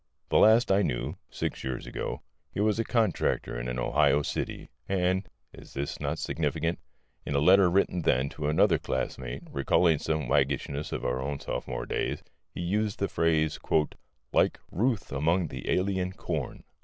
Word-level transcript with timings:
The 0.29 0.39
last 0.39 0.71
I 0.71 0.81
knew 0.81 1.17
six 1.29 1.63
years 1.63 1.85
ago 1.85 2.23
he 2.51 2.59
was 2.59 2.79
a 2.79 2.83
contractor 2.83 3.55
in 3.59 3.67
an 3.67 3.77
Ohio 3.77 4.23
city; 4.23 4.71
and 4.89 5.29
(is 5.53 5.75
this 5.75 5.99
not 5.99 6.17
significant?) 6.17 6.79
in 7.23 7.35
a 7.35 7.39
letter 7.39 7.69
written 7.69 8.01
then 8.01 8.27
to 8.29 8.47
another 8.49 8.79
classmate, 8.79 9.43
recalling 9.51 9.99
some 9.99 10.27
waggishness 10.27 10.91
of 10.91 11.05
our 11.05 11.21
own 11.21 11.39
sophomore 11.39 11.85
days, 11.85 12.23
he 12.51 12.61
used 12.61 12.97
the 12.97 13.07
phrase 13.09 13.59
"Like 14.33 14.57
Ruth 14.71 15.11
among 15.11 15.49
the 15.49 15.69
alien 15.69 16.13
corn." 16.13 16.63